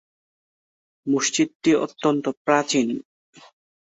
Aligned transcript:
মসজিদটি 1.07 1.71
অত্যন্ত 1.75 2.25
প্রাচীন। 2.45 2.87